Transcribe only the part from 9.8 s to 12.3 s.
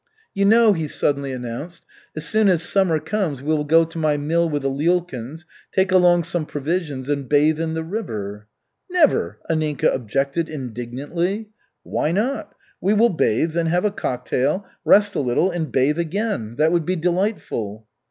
objected indignantly. "Why